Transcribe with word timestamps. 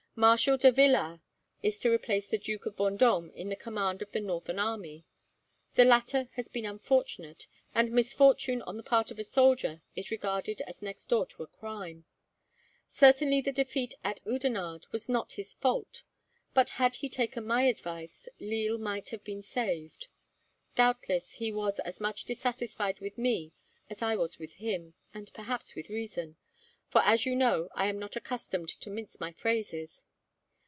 Marshal 0.13 0.57
de 0.57 0.71
Villars 0.71 1.19
is 1.63 1.79
to 1.79 1.89
replace 1.89 2.27
the 2.27 2.37
Duke 2.37 2.65
of 2.67 2.75
Vendome 2.75 3.31
in 3.33 3.49
the 3.49 3.55
command 3.55 4.03
of 4.03 4.11
the 4.11 4.19
northern 4.19 4.59
army. 4.59 5.05
The 5.75 5.85
latter 5.85 6.27
has 6.35 6.47
been 6.49 6.65
unfortunate, 6.65 7.47
and 7.73 7.91
misfortune 7.91 8.61
on 8.63 8.77
the 8.77 8.83
part 8.83 9.09
of 9.09 9.17
a 9.19 9.23
soldier 9.23 9.81
is 9.95 10.11
regarded 10.11 10.61
as 10.67 10.81
next 10.81 11.07
door 11.07 11.25
to 11.27 11.43
a 11.43 11.47
crime. 11.47 12.05
Certainly 12.87 13.41
the 13.41 13.51
defeat 13.53 13.95
at 14.03 14.21
Oudenarde 14.27 14.85
was 14.91 15.09
not 15.09 15.31
his 15.31 15.53
fault, 15.55 16.03
but 16.53 16.71
had 16.71 16.97
he 16.97 17.09
taken 17.09 17.47
my 17.47 17.63
advice, 17.63 18.27
Lille 18.37 18.77
might 18.77 19.09
have 19.09 19.23
been 19.23 19.41
saved. 19.41 20.07
Doubtless 20.75 21.35
he 21.35 21.51
was 21.51 21.79
as 21.79 21.99
much 22.01 22.25
dissatisfied 22.25 22.99
with 22.99 23.17
me 23.17 23.53
as 23.89 24.01
I 24.03 24.17
was 24.17 24.37
with 24.37 24.53
him, 24.55 24.93
and 25.15 25.33
perhaps 25.33 25.73
with 25.73 25.89
reason; 25.89 26.35
for, 26.89 27.01
as 27.05 27.25
you 27.25 27.35
know, 27.35 27.69
I 27.73 27.87
am 27.87 27.97
not 27.97 28.15
accustomed 28.15 28.69
to 28.81 28.89
mince 28.91 29.19
my 29.19 29.31
phrases. 29.31 30.03